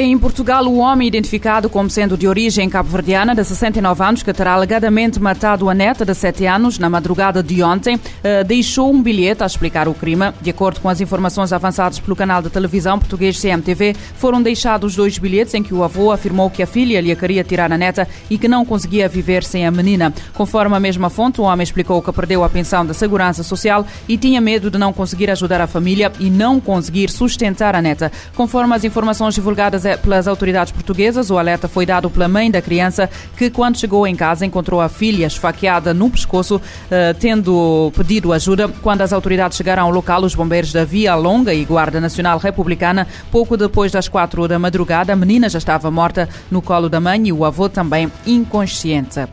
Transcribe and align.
Em 0.00 0.16
Portugal, 0.16 0.64
o 0.64 0.78
homem 0.78 1.08
identificado 1.08 1.68
como 1.68 1.90
sendo 1.90 2.16
de 2.16 2.28
origem 2.28 2.70
cabo-verdiana, 2.70 3.34
de 3.34 3.44
69 3.44 4.00
anos, 4.04 4.22
que 4.22 4.32
terá 4.32 4.52
alegadamente 4.52 5.18
matado 5.18 5.68
a 5.68 5.74
neta 5.74 6.04
de 6.04 6.14
7 6.14 6.46
anos 6.46 6.78
na 6.78 6.88
madrugada 6.88 7.42
de 7.42 7.60
ontem, 7.64 7.98
eh, 8.22 8.44
deixou 8.44 8.92
um 8.92 9.02
bilhete 9.02 9.42
a 9.42 9.46
explicar 9.46 9.88
o 9.88 9.94
crime. 9.94 10.32
De 10.40 10.50
acordo 10.50 10.78
com 10.78 10.88
as 10.88 11.00
informações 11.00 11.52
avançadas 11.52 11.98
pelo 11.98 12.14
canal 12.14 12.40
de 12.40 12.48
televisão 12.48 12.96
português 12.96 13.40
CMTV, 13.40 13.96
foram 14.14 14.40
deixados 14.40 14.94
dois 14.94 15.18
bilhetes 15.18 15.52
em 15.54 15.64
que 15.64 15.74
o 15.74 15.82
avô 15.82 16.12
afirmou 16.12 16.48
que 16.48 16.62
a 16.62 16.66
filha 16.68 17.00
lhe 17.00 17.16
queria 17.16 17.42
tirar 17.42 17.72
a 17.72 17.76
neta 17.76 18.06
e 18.30 18.38
que 18.38 18.46
não 18.46 18.64
conseguia 18.64 19.08
viver 19.08 19.42
sem 19.42 19.66
a 19.66 19.70
menina. 19.72 20.14
Conforme 20.32 20.76
a 20.76 20.80
mesma 20.80 21.10
fonte, 21.10 21.40
o 21.40 21.44
homem 21.44 21.64
explicou 21.64 22.00
que 22.00 22.12
perdeu 22.12 22.44
a 22.44 22.48
pensão 22.48 22.86
da 22.86 22.94
Segurança 22.94 23.42
Social 23.42 23.84
e 24.08 24.16
tinha 24.16 24.40
medo 24.40 24.70
de 24.70 24.78
não 24.78 24.92
conseguir 24.92 25.28
ajudar 25.28 25.60
a 25.60 25.66
família 25.66 26.12
e 26.20 26.30
não 26.30 26.60
conseguir 26.60 27.10
sustentar 27.10 27.74
a 27.74 27.82
neta. 27.82 28.12
Conforme 28.36 28.76
as 28.76 28.84
informações 28.84 29.34
divulgadas 29.34 29.87
pelas 29.96 30.28
autoridades 30.28 30.72
portuguesas. 30.72 31.30
O 31.30 31.38
alerta 31.38 31.68
foi 31.68 31.86
dado 31.86 32.10
pela 32.10 32.28
mãe 32.28 32.50
da 32.50 32.60
criança, 32.60 33.08
que, 33.36 33.50
quando 33.50 33.78
chegou 33.78 34.06
em 34.06 34.14
casa, 34.14 34.44
encontrou 34.44 34.80
a 34.80 34.88
filha 34.88 35.26
esfaqueada 35.26 35.94
no 35.94 36.10
pescoço, 36.10 36.60
eh, 36.90 37.14
tendo 37.14 37.92
pedido 37.96 38.32
ajuda. 38.32 38.68
Quando 38.68 39.02
as 39.02 39.12
autoridades 39.12 39.56
chegaram 39.56 39.84
ao 39.84 39.90
local, 39.90 40.22
os 40.22 40.34
bombeiros 40.34 40.72
da 40.72 40.84
Via 40.84 41.14
Longa 41.14 41.54
e 41.54 41.64
Guarda 41.64 42.00
Nacional 42.00 42.38
Republicana, 42.38 43.06
pouco 43.30 43.56
depois 43.56 43.92
das 43.92 44.08
quatro 44.08 44.46
da 44.46 44.58
madrugada, 44.58 45.12
a 45.12 45.16
menina 45.16 45.48
já 45.48 45.58
estava 45.58 45.90
morta 45.90 46.28
no 46.50 46.60
colo 46.60 46.88
da 46.88 47.00
mãe 47.00 47.28
e 47.28 47.32
o 47.32 47.44
avô 47.44 47.68
também 47.68 48.10
inconsciente. 48.26 49.26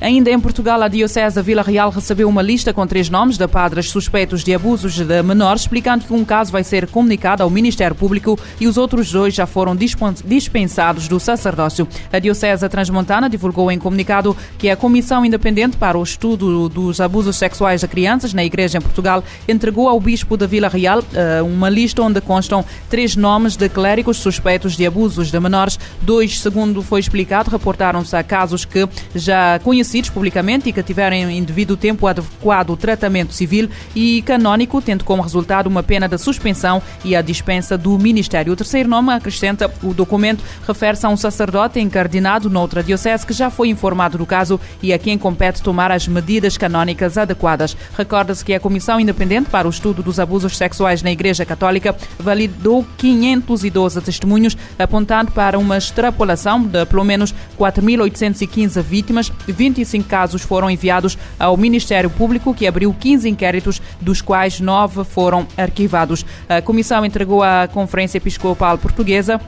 Ainda 0.00 0.30
em 0.30 0.40
Portugal, 0.40 0.82
a 0.82 0.88
Diocese 0.88 1.36
da 1.36 1.42
Vila 1.42 1.62
Real 1.62 1.88
recebeu 1.90 2.28
uma 2.28 2.42
lista 2.42 2.72
com 2.72 2.86
três 2.86 3.08
nomes 3.08 3.38
de 3.38 3.46
padres 3.46 3.88
suspeitos 3.88 4.42
de 4.42 4.52
abusos 4.52 4.94
de 4.94 5.22
menores, 5.22 5.62
explicando 5.62 6.04
que 6.04 6.12
um 6.12 6.24
caso 6.24 6.50
vai 6.50 6.64
ser 6.64 6.88
comunicado 6.88 7.42
ao 7.42 7.48
Ministério 7.50 7.94
Público 7.94 8.38
e 8.60 8.66
os 8.66 8.76
outros 8.76 9.12
dois 9.12 9.32
já 9.32 9.46
foram 9.46 9.76
dispensados 10.24 11.06
do 11.06 11.20
sacerdócio. 11.20 11.86
A 12.12 12.18
Diocese 12.18 12.68
Transmontana 12.68 13.28
divulgou 13.28 13.70
em 13.70 13.78
comunicado 13.78 14.36
que 14.58 14.70
a 14.70 14.76
Comissão 14.76 15.24
Independente 15.24 15.76
para 15.76 15.98
o 15.98 16.02
Estudo 16.02 16.68
dos 16.68 17.00
Abusos 17.00 17.36
Sexuais 17.36 17.80
de 17.82 17.88
Crianças 17.88 18.32
na 18.32 18.44
Igreja 18.44 18.78
em 18.78 18.80
Portugal 18.80 19.22
entregou 19.46 19.88
ao 19.88 20.00
Bispo 20.00 20.36
da 20.36 20.46
Vila 20.46 20.68
Real 20.68 21.02
eh, 21.14 21.42
uma 21.42 21.68
lista 21.68 22.02
onde 22.02 22.20
constam 22.20 22.64
três 22.88 23.14
nomes 23.14 23.56
de 23.56 23.68
clérigos 23.68 24.16
suspeitos 24.16 24.76
de 24.76 24.86
abusos 24.86 25.30
de 25.30 25.38
menores. 25.38 25.78
Dois, 26.00 26.40
segundo 26.40 26.82
foi 26.82 27.00
explicado, 27.00 27.50
reportaram-se 27.50 28.16
a 28.16 28.22
casos 28.22 28.64
que 28.64 28.88
já 29.14 29.58
conhecidos 29.60 30.10
publicamente 30.10 30.68
e 30.68 30.72
que 30.72 30.82
tiveram 30.82 31.16
em 31.16 31.42
devido 31.42 31.76
tempo 31.76 32.06
adequado 32.06 32.76
tratamento 32.76 33.34
civil 33.34 33.68
e 33.94 34.22
canónico, 34.22 34.80
tendo 34.80 35.04
como 35.04 35.22
resultado 35.22 35.66
uma 35.66 35.82
pena 35.82 36.08
de 36.08 36.18
suspensão 36.18 36.82
e 37.04 37.14
a 37.14 37.22
dispensa 37.22 37.76
do 37.76 37.98
Ministério. 37.98 38.52
O 38.52 38.56
terceiro 38.56 38.88
nome 38.88 39.12
acrescenta 39.12 39.70
o 39.82 39.91
documento 39.94 40.44
refere-se 40.66 41.06
a 41.06 41.08
um 41.08 41.16
sacerdote 41.16 41.80
encardinado 41.80 42.50
noutra 42.50 42.82
diocese 42.82 43.26
que 43.26 43.32
já 43.32 43.50
foi 43.50 43.68
informado 43.68 44.18
do 44.18 44.26
caso 44.26 44.60
e 44.82 44.92
a 44.92 44.98
quem 44.98 45.18
compete 45.18 45.62
tomar 45.62 45.90
as 45.90 46.06
medidas 46.08 46.56
canónicas 46.56 47.18
adequadas. 47.18 47.76
Recorda-se 47.96 48.44
que 48.44 48.54
a 48.54 48.60
Comissão 48.60 49.00
Independente 49.00 49.50
para 49.50 49.66
o 49.66 49.70
Estudo 49.70 50.02
dos 50.02 50.18
Abusos 50.20 50.56
Sexuais 50.56 51.02
na 51.02 51.10
Igreja 51.10 51.44
Católica 51.44 51.96
validou 52.18 52.86
512 52.96 54.00
testemunhos, 54.00 54.56
apontando 54.78 55.32
para 55.32 55.58
uma 55.58 55.78
extrapolação 55.78 56.62
de 56.62 56.84
pelo 56.86 57.04
menos 57.04 57.34
4.815 57.58 58.82
vítimas. 58.82 59.32
25 59.46 60.08
casos 60.08 60.42
foram 60.42 60.70
enviados 60.70 61.16
ao 61.38 61.56
Ministério 61.56 62.10
Público, 62.10 62.54
que 62.54 62.66
abriu 62.66 62.94
15 62.98 63.28
inquéritos, 63.28 63.80
dos 64.00 64.20
quais 64.20 64.60
9 64.60 65.04
foram 65.04 65.46
arquivados. 65.56 66.24
A 66.48 66.60
Comissão 66.62 67.04
entregou 67.04 67.42
à 67.42 67.68
Conferência 67.68 68.18
Episcopal 68.18 68.78
Portuguesa 68.78 69.40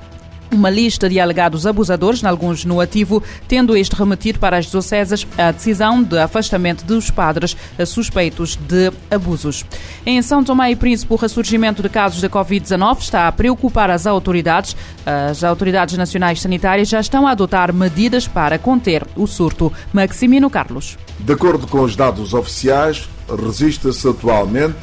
uma 0.51 0.71
lista 0.71 1.09
de 1.09 1.19
alegados 1.19 1.67
abusadores, 1.67 2.25
alguns 2.25 2.65
no 2.65 2.81
ativo, 2.81 3.23
tendo 3.49 3.77
este 3.77 3.95
remetido 3.95 4.39
para 4.39 4.57
as 4.57 4.67
dioceses 4.67 5.27
a 5.37 5.51
decisão 5.51 6.03
de 6.03 6.19
afastamento 6.19 6.85
dos 6.85 7.11
padres 7.11 7.57
suspeitos 7.87 8.57
de 8.57 8.93
abusos. 9.11 9.65
Em 10.07 10.21
São 10.23 10.45
Tomé 10.45 10.71
e 10.71 10.77
Príncipe, 10.77 11.13
o 11.13 11.17
ressurgimento 11.17 11.83
de 11.83 11.89
casos 11.89 12.21
da 12.21 12.29
Covid-19 12.29 12.99
está 13.01 13.29
a 13.29 13.33
preocupar 13.33 13.91
as 13.91 14.07
autoridades. 14.07 14.77
As 15.05 15.43
autoridades 15.43 15.97
nacionais 15.97 16.41
sanitárias 16.41 16.89
já 16.89 17.01
estão 17.01 17.27
a 17.27 17.33
adotar 17.33 17.73
medidas 17.73 18.27
para 18.27 18.59
conter 18.59 19.07
o 19.17 19.27
surto. 19.27 19.73
Maximino 19.93 20.49
Carlos. 20.49 20.97
De 21.19 21.33
acordo 21.33 21.67
com 21.67 21.81
os 21.81 21.97
dados 21.97 22.35
oficiais, 22.35 23.09
registra-se 23.29 24.09
atualmente 24.09 24.77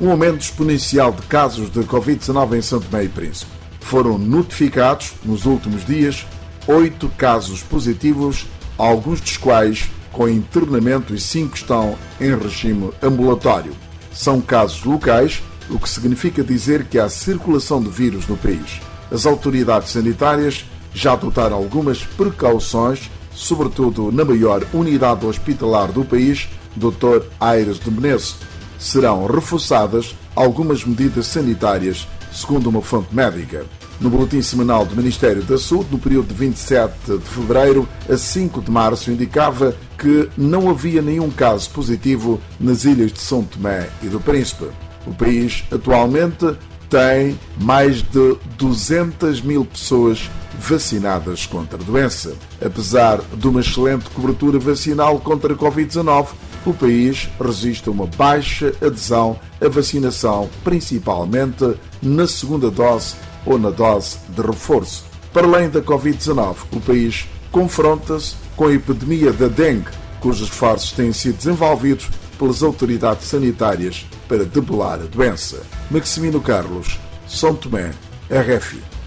um 0.00 0.10
aumento 0.10 0.40
exponencial 0.40 1.12
de 1.12 1.22
casos 1.22 1.70
de 1.70 1.80
Covid-19 1.80 2.56
em 2.56 2.62
São 2.62 2.80
Tomé 2.80 3.04
e 3.04 3.08
Príncipe 3.08 3.57
foram 3.88 4.18
notificados, 4.18 5.14
nos 5.24 5.46
últimos 5.46 5.82
dias, 5.86 6.26
oito 6.66 7.08
casos 7.16 7.62
positivos, 7.62 8.46
alguns 8.76 9.18
dos 9.18 9.38
quais 9.38 9.88
com 10.12 10.28
internamento 10.28 11.14
e 11.14 11.18
cinco 11.18 11.56
estão 11.56 11.96
em 12.20 12.36
regime 12.36 12.90
ambulatório. 13.02 13.72
São 14.12 14.42
casos 14.42 14.84
locais, 14.84 15.42
o 15.70 15.78
que 15.78 15.88
significa 15.88 16.44
dizer 16.44 16.84
que 16.84 16.98
há 16.98 17.08
circulação 17.08 17.82
de 17.82 17.88
vírus 17.88 18.26
no 18.26 18.36
país. 18.36 18.78
As 19.10 19.24
autoridades 19.24 19.90
sanitárias 19.90 20.66
já 20.92 21.14
adotaram 21.14 21.56
algumas 21.56 22.02
precauções, 22.04 23.10
sobretudo 23.32 24.12
na 24.12 24.24
maior 24.24 24.66
unidade 24.74 25.24
hospitalar 25.24 25.92
do 25.92 26.04
país, 26.04 26.46
Dr. 26.76 27.24
Aires 27.40 27.80
de 27.80 27.90
Menezes. 27.90 28.36
Serão 28.78 29.24
reforçadas 29.24 30.14
algumas 30.36 30.84
medidas 30.84 31.26
sanitárias, 31.26 32.06
segundo 32.38 32.68
uma 32.68 32.80
fonte 32.80 33.12
médica 33.12 33.64
no 34.00 34.08
Boletim 34.08 34.40
Semanal 34.40 34.86
do 34.86 34.94
Ministério 34.94 35.42
da 35.42 35.58
Saúde, 35.58 35.88
no 35.90 35.98
período 35.98 36.28
de 36.28 36.34
27 36.34 37.18
de 37.18 37.28
fevereiro 37.28 37.88
a 38.08 38.16
5 38.16 38.62
de 38.62 38.70
março, 38.70 39.10
indicava 39.10 39.74
que 39.98 40.28
não 40.36 40.70
havia 40.70 41.02
nenhum 41.02 41.30
caso 41.30 41.68
positivo 41.70 42.40
nas 42.60 42.84
ilhas 42.84 43.12
de 43.12 43.20
São 43.20 43.42
Tomé 43.42 43.88
e 44.02 44.06
do 44.06 44.20
Príncipe. 44.20 44.66
O 45.04 45.12
país 45.12 45.64
atualmente 45.72 46.56
tem 46.88 47.38
mais 47.60 48.02
de 48.02 48.36
200 48.56 49.42
mil 49.42 49.64
pessoas 49.64 50.30
vacinadas 50.58 51.44
contra 51.44 51.80
a 51.80 51.84
doença. 51.84 52.34
Apesar 52.64 53.20
de 53.36 53.48
uma 53.48 53.60
excelente 53.60 54.08
cobertura 54.10 54.58
vacinal 54.58 55.18
contra 55.18 55.54
a 55.54 55.56
Covid-19, 55.56 56.28
o 56.66 56.74
país 56.74 57.28
resiste 57.40 57.88
a 57.88 57.92
uma 57.92 58.06
baixa 58.06 58.72
adesão 58.80 59.38
à 59.60 59.68
vacinação, 59.68 60.48
principalmente 60.62 61.74
na 62.02 62.26
segunda 62.26 62.70
dose 62.70 63.14
ou 63.44 63.58
na 63.58 63.70
dose 63.70 64.18
de 64.28 64.42
reforço. 64.42 65.04
Para 65.32 65.46
além 65.46 65.68
da 65.68 65.80
Covid-19, 65.80 66.56
o 66.72 66.80
país 66.80 67.26
confronta-se 67.50 68.34
com 68.56 68.66
a 68.66 68.72
epidemia 68.72 69.32
da 69.32 69.48
dengue, 69.48 69.90
cujos 70.20 70.48
esforços 70.48 70.92
têm 70.92 71.12
sido 71.12 71.36
desenvolvidos 71.36 72.08
pelas 72.38 72.62
autoridades 72.62 73.28
sanitárias 73.28 74.06
para 74.28 74.44
debelar 74.44 75.00
a 75.00 75.06
doença. 75.06 75.62
Maximino 75.90 76.40
Carlos, 76.40 76.98
São 77.26 77.54
Tomé, 77.54 77.92
RFI. 78.30 78.97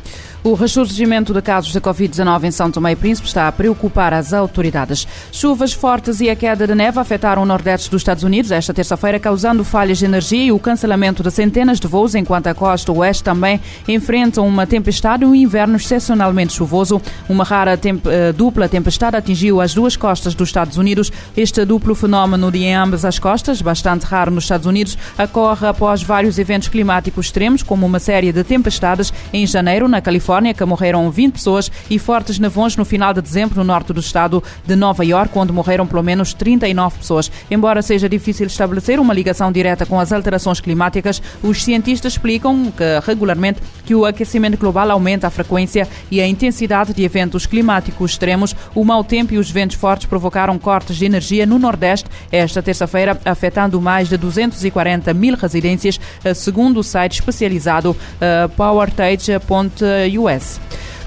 O 0.44 0.56
ressurgimento 0.56 1.36
de 1.36 1.42
casos 1.44 1.72
de 1.72 1.80
Covid-19 1.80 2.46
em 2.46 2.52
São 2.52 2.72
Tomé 2.72 2.94
e 2.94 2.96
Príncipe 2.96 3.28
está 3.28 3.48
a 3.48 3.52
preocupar 3.52 4.12
as 4.12 4.34
autoridades. 4.34 5.08
Chuvas 5.32 5.72
fortes 5.72 6.20
e 6.20 6.32
a 6.32 6.36
queda 6.36 6.66
de 6.66 6.74
neve 6.74 7.00
afetaram 7.00 7.44
o 7.44 7.46
nordeste 7.46 7.92
dos 7.92 8.02
Estados 8.02 8.24
Unidos 8.24 8.50
esta 8.50 8.74
terça-feira, 8.74 9.20
causando 9.20 9.64
falhas 9.64 10.00
de 10.00 10.06
energia 10.06 10.46
e 10.46 10.52
o 10.52 10.58
cancelamento 10.58 11.22
de 11.22 11.30
centenas 11.30 11.80
de 11.80 11.88
voos, 11.88 12.16
enquanto 12.16 12.48
a 12.48 12.56
costa 12.56 12.92
oeste 12.92 13.24
também 13.24 13.62
enfrenta 13.88 14.42
uma 14.42 14.66
tempestade 14.66 15.24
e 15.24 15.28
um 15.28 15.36
inverno 15.36 15.76
excepcionalmente 15.76 16.54
chuvoso. 16.54 17.00
Uma 17.30 17.44
rara 17.44 17.78
temp 17.78 18.04
eh, 18.08 18.34
dupla 18.34 18.68
tempestade 18.68 19.16
atingiu 19.16 19.62
as 19.62 19.76
duas 19.76 19.96
costas 19.96 20.34
dos 20.34 20.50
Estados 20.50 20.76
Unidos. 20.76 21.12
Este 21.38 21.64
duplo 21.66 21.94
fenómeno 21.94 22.52
de 22.52 22.68
ambas 22.68 23.06
as 23.06 23.20
costas, 23.20 23.62
bastante 23.62 24.08
raro 24.08 24.32
nos 24.32 24.46
Estados 24.46 24.66
Unidos, 24.66 24.98
ocorre 25.24 25.68
após 25.68 26.02
vários 26.02 26.40
eventos 26.40 26.68
climáticos 26.68 27.28
extremos, 27.28 27.62
como 27.62 27.86
uma 27.86 28.00
série 28.00 28.32
de 28.32 28.44
tempestades 28.44 29.14
em 29.32 29.46
janeiro 29.46 29.88
na 29.88 30.02
Califórnia 30.02 30.31
Califórnia, 30.32 30.54
que 30.54 30.64
morreram 30.64 31.12
20 31.12 31.34
pessoas, 31.34 31.70
e 31.90 32.00
fortes 32.00 32.40
nevões 32.40 32.78
no 32.78 32.86
final 32.86 33.14
de 33.14 33.22
dezembro 33.22 33.58
no 33.58 33.64
norte 33.66 33.92
do 33.92 34.00
estado 34.00 34.42
de 34.66 34.76
Nova 34.78 35.04
York, 35.04 35.38
onde 35.38 35.52
morreram 35.52 35.86
pelo 35.86 36.02
menos 36.02 36.34
39 36.34 37.00
pessoas. 37.00 37.30
Embora 37.50 37.82
seja 37.82 38.08
difícil 38.08 38.48
estabelecer 38.48 39.00
uma 39.00 39.14
ligação 39.14 39.52
direta 39.52 39.86
com 39.86 40.00
as 40.00 40.14
alterações 40.14 40.62
climáticas, 40.62 41.22
os 41.44 41.62
cientistas 41.64 42.14
explicam 42.14 42.72
que, 42.72 42.84
regularmente 43.06 43.60
que 43.86 43.94
o 43.94 44.06
aquecimento 44.06 44.58
global 44.58 44.90
aumenta 44.92 45.28
a 45.28 45.30
frequência 45.30 45.86
e 46.10 46.22
a 46.22 46.28
intensidade 46.28 46.94
de 46.94 47.04
eventos 47.04 47.46
climáticos 47.46 48.12
extremos. 48.12 48.56
O 48.74 48.86
mau 48.86 49.04
tempo 49.04 49.34
e 49.34 49.38
os 49.38 49.52
ventos 49.52 49.76
fortes 49.76 50.06
provocaram 50.06 50.58
cortes 50.58 50.96
de 50.96 51.06
energia 51.06 51.46
no 51.46 51.60
Nordeste 51.60 52.10
esta 52.32 52.62
terça-feira, 52.62 53.20
afetando 53.26 53.82
mais 53.82 54.08
de 54.08 54.16
240 54.16 55.14
mil 55.14 55.36
residências, 55.36 56.00
segundo 56.36 56.80
o 56.80 56.84
site 56.84 57.16
especializado 57.16 57.92
uh, 57.92 58.50
PowerTage.us. 58.56 60.21
US. 60.22 60.60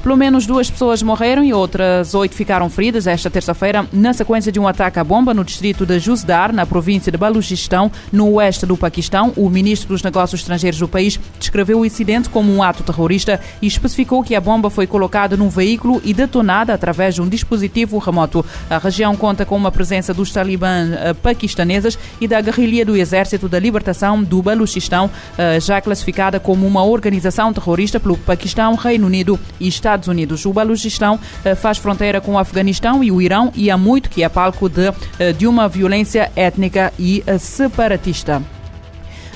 Pelo 0.05 0.19
menos 0.19 0.45
duas 0.45 0.69
pessoas 0.69 1.03
morreram 1.03 1.43
e 1.43 1.55
outras 1.55 2.15
oito 2.15 2.35
ficaram 2.35 2.69
feridas 2.69 3.06
esta 3.06 3.31
terça-feira 3.31 3.87
na 3.91 4.12
sequência 4.12 4.53
de 4.53 4.61
um 4.61 4.69
ataque 4.69 4.99
à 4.99 5.03
bomba 5.03 5.33
no 5.33 5.43
distrito 5.43 5.87
de 5.87 5.99
Juzdar, 5.99 6.53
na 6.53 6.67
província 6.67 7.11
de 7.11 7.17
Balujistão, 7.17 7.91
no 8.12 8.31
oeste 8.33 8.67
do 8.67 8.77
Paquistão. 8.77 9.33
O 9.35 9.49
ministro 9.49 9.89
dos 9.89 10.03
Negócios 10.03 10.43
Estrangeiros 10.43 10.79
do 10.79 10.87
país 10.87 11.19
descreveu 11.39 11.81
o 11.81 11.87
incidente 11.87 12.29
como 12.29 12.55
um 12.55 12.62
ato 12.62 12.83
terrorista 12.83 13.41
e 13.62 13.67
especificou 13.67 14.23
que 14.23 14.35
a 14.35 14.41
bomba 14.43 14.69
foi 14.69 14.87
colocada 14.87 15.39
num 15.39 15.49
veículo 15.49 16.03
e 16.05 16.12
detonada 16.12 16.75
através 16.75 17.15
de 17.15 17.23
um 17.23 17.29
dispositivo 17.29 17.97
remoto. 17.97 18.45
A 18.69 18.77
região 18.77 19.17
conta 19.17 19.47
com 19.47 19.56
uma 19.56 19.73
presença 19.73 20.12
dos 20.12 20.31
talibãs 20.31 20.93
eh, 20.93 21.15
paquistaneses 21.15 21.99
e 22.21 22.29
da 22.29 22.43
guerrilha 22.43 22.85
do 22.85 22.95
Exército 22.95 23.49
da 23.49 23.59
Libertação 23.59 24.23
do 24.23 24.43
Baluchistão, 24.43 25.11
eh, 25.39 25.59
já 25.61 25.81
classificada 25.81 26.39
como 26.39 26.67
uma 26.67 26.85
organização 26.85 27.55
terrorista 27.55 27.99
pelo 27.99 28.19
Paquistão, 28.19 28.75
Reino 28.75 29.06
Unido 29.06 29.41
e 29.59 29.67
Estados 29.67 29.94
Unidos. 30.08 30.44
O 30.44 30.52
Baluchistão 30.52 31.19
eh, 31.44 31.55
faz 31.55 31.79
fronteira 31.79 32.20
com 32.20 32.32
o 32.32 32.38
Afeganistão 32.38 33.02
e 33.02 33.11
o 33.11 33.20
Irão 33.20 33.52
e 33.55 33.70
há 33.70 33.76
muito 33.76 34.11
que 34.11 34.23
é 34.23 34.29
palco 34.29 34.69
de, 34.69 34.93
de 35.37 35.46
uma 35.46 35.69
violência 35.69 36.31
étnica 36.37 36.93
e 36.99 37.23
separatista. 37.38 38.43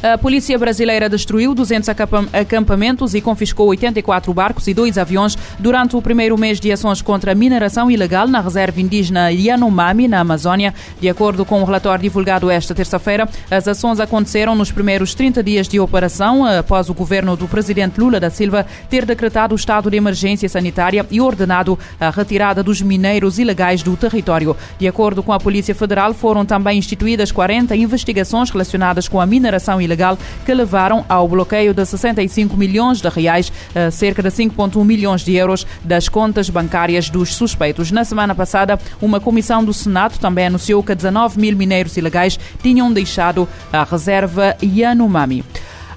A 0.00 0.17
polícia 0.17 0.56
brasileira 0.56 1.09
destruiu 1.09 1.53
200 1.53 1.89
acampamentos 2.33 3.15
e 3.15 3.21
confiscou 3.21 3.67
84 3.67 4.33
barcos 4.33 4.69
e 4.69 4.75
dois 4.75 4.97
aviões 4.97 5.37
durante 5.59 5.97
o 5.97 6.03
primeiro 6.03 6.39
mês 6.39 6.61
de 6.61 6.71
ações 6.71 7.03
contra 7.03 7.33
a 7.33 7.35
mineração 7.35 7.91
ilegal 7.91 8.29
na 8.29 8.41
reserva 8.41 8.81
indígena 8.81 9.33
Yanomami, 9.33 10.06
na 10.06 10.21
Amazónia. 10.21 10.73
De 11.00 11.09
acordo 11.09 11.45
com 11.45 11.61
o 11.61 11.65
relatório 11.65 12.03
divulgado 12.03 12.49
esta 12.49 12.77
terça-feira, 12.77 13.29
as 13.50 13.67
ações 13.67 13.99
aconteceram 13.99 14.55
nos 14.55 14.71
primeiros 14.71 15.15
30 15.15 15.43
dias 15.43 15.67
de 15.67 15.81
operação, 15.81 16.47
após 16.47 16.89
o 16.89 16.94
governo 16.94 17.37
do 17.37 17.49
presidente 17.49 17.99
Lula 17.99 18.21
da 18.21 18.31
Silva 18.31 18.65
ter 18.89 19.05
decretado 19.05 19.53
o 19.53 19.56
estado 19.56 19.91
de 19.91 19.97
emergência 19.97 20.49
sanitária 20.49 21.05
e 21.11 21.21
ordenado 21.21 21.77
a 21.99 22.11
retirada 22.11 22.62
dos 22.62 22.81
mineiros 22.81 23.41
ilegais 23.41 23.83
do 23.83 23.97
território. 23.97 24.56
De 24.79 24.87
acordo 24.87 25.25
com 25.25 25.33
a 25.33 25.41
Polícia 25.41 25.75
Federal, 25.75 26.15
foram 26.15 26.47
também 26.47 26.79
instituídas 26.79 27.33
40 27.33 27.75
investigações 27.75 28.49
relacionadas 28.51 29.09
com 29.09 29.21
a 29.21 29.27
mineração 29.27 29.81
ilegal 29.81 29.88
ilegal 29.88 30.19
que 30.44 30.55
levaram 30.55 31.05
ao 31.08 31.26
bloqueio 31.26 31.73
de 31.73 31.85
65 31.85 32.56
milhões 32.56 33.00
de 33.00 33.08
reais, 33.08 33.52
eh, 33.75 33.90
cerca 33.90 34.23
de 34.23 34.31
5,1 34.31 34.85
milhões 34.85 35.23
de 35.23 35.35
euros 35.35 35.67
das 35.82 36.08
contas 36.08 36.50
bancárias 36.50 37.11
dos 37.11 37.35
suspeitos. 37.35 37.90
Na 37.90 38.05
semana 38.05 38.35
passada, 38.35 38.79
uma 39.00 39.19
comissão 39.19 39.64
do 39.64 39.73
Senado 39.73 40.19
também 40.19 40.46
anunciou 40.46 40.82
que 40.82 40.94
19 40.94 41.40
mil 41.40 41.56
mineiros 41.56 41.96
ilegais 41.96 42.38
tinham 42.62 42.93
deixado 42.93 43.49
a 43.73 43.82
reserva 43.85 44.56
Yanomami. 44.62 45.44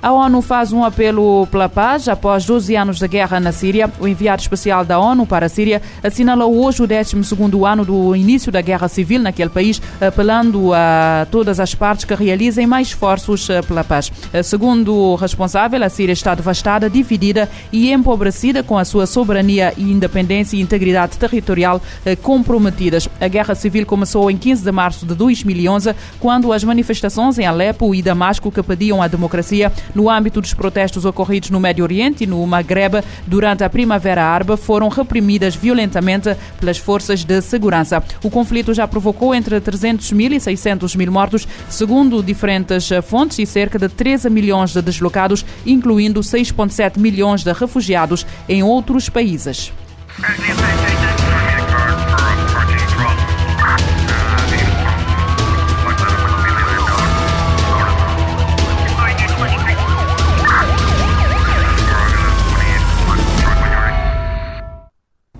A 0.03 0.11
ONU 0.11 0.41
faz 0.41 0.73
um 0.73 0.83
apelo 0.83 1.45
pela 1.51 1.69
paz 1.69 2.07
após 2.07 2.43
12 2.43 2.75
anos 2.75 2.97
de 2.97 3.07
guerra 3.07 3.39
na 3.39 3.51
Síria. 3.51 3.87
O 3.99 4.07
enviado 4.07 4.41
especial 4.41 4.83
da 4.83 4.97
ONU 4.97 5.27
para 5.27 5.45
a 5.45 5.49
Síria 5.49 5.79
assinalou 6.01 6.65
hoje 6.65 6.81
o 6.81 6.87
12º 6.87 7.71
ano 7.71 7.85
do 7.85 8.15
início 8.15 8.51
da 8.51 8.61
guerra 8.61 8.87
civil 8.87 9.21
naquele 9.21 9.51
país, 9.51 9.79
apelando 10.01 10.73
a 10.73 11.27
todas 11.29 11.59
as 11.59 11.75
partes 11.75 12.03
que 12.03 12.15
realizem 12.15 12.65
mais 12.65 12.87
esforços 12.87 13.47
eh, 13.47 13.61
pela 13.61 13.83
paz. 13.83 14.11
Eh, 14.33 14.41
segundo 14.41 14.91
o 14.91 15.13
responsável, 15.13 15.83
a 15.83 15.89
Síria 15.89 16.13
está 16.13 16.33
devastada, 16.33 16.89
dividida 16.89 17.47
e 17.71 17.91
empobrecida 17.91 18.63
com 18.63 18.79
a 18.79 18.85
sua 18.85 19.05
soberania 19.05 19.71
e 19.77 19.83
independência 19.83 20.57
e 20.57 20.61
integridade 20.61 21.15
territorial 21.15 21.79
eh, 22.03 22.15
comprometidas. 22.15 23.07
A 23.19 23.27
guerra 23.27 23.53
civil 23.53 23.85
começou 23.85 24.31
em 24.31 24.37
15 24.37 24.63
de 24.63 24.71
março 24.71 25.05
de 25.05 25.13
2011, 25.13 25.93
quando 26.19 26.51
as 26.51 26.63
manifestações 26.63 27.37
em 27.37 27.45
Alepo 27.45 27.93
e 27.93 28.01
Damasco 28.01 28.51
que 28.51 28.63
pediam 28.63 28.99
a 28.99 29.07
democracia 29.07 29.71
no 29.93 30.09
âmbito 30.09 30.41
dos 30.41 30.53
protestos 30.53 31.05
ocorridos 31.05 31.49
no 31.49 31.59
Médio 31.59 31.83
Oriente 31.83 32.23
e 32.23 32.27
no 32.27 32.45
Maghreb 32.45 33.03
durante 33.25 33.63
a 33.63 33.69
Primavera 33.69 34.23
Árabe, 34.23 34.57
foram 34.57 34.89
reprimidas 34.89 35.55
violentamente 35.55 36.35
pelas 36.59 36.77
forças 36.77 37.23
de 37.23 37.41
segurança. 37.41 38.03
O 38.23 38.29
conflito 38.29 38.73
já 38.73 38.87
provocou 38.87 39.33
entre 39.33 39.59
300 39.59 40.11
mil 40.11 40.31
e 40.33 40.39
600 40.39 40.95
mil 40.95 41.11
mortos, 41.11 41.47
segundo 41.69 42.23
diferentes 42.23 42.89
fontes, 43.03 43.39
e 43.39 43.45
cerca 43.45 43.77
de 43.77 43.89
13 43.89 44.29
milhões 44.29 44.71
de 44.71 44.81
deslocados, 44.81 45.45
incluindo 45.65 46.21
6,7 46.21 46.97
milhões 46.97 47.43
de 47.43 47.51
refugiados 47.53 48.25
em 48.47 48.63
outros 48.63 49.09
países. 49.09 49.71